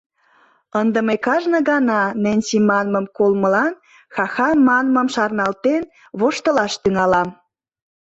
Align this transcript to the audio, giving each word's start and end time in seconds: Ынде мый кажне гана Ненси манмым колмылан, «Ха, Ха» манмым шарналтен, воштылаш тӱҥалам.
Ынде 0.79 0.99
мый 1.07 1.17
кажне 1.25 1.59
гана 1.71 2.01
Ненси 2.23 2.57
манмым 2.69 3.05
колмылан, 3.17 3.73
«Ха, 4.15 4.25
Ха» 4.33 4.47
манмым 4.67 5.07
шарналтен, 5.15 5.81
воштылаш 6.19 6.73
тӱҥалам. 6.81 7.29